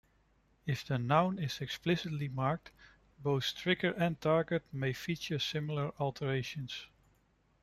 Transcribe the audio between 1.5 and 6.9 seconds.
explicitly marked, both trigger and target may feature similar alternations.